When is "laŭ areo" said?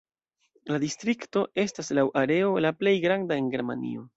1.99-2.51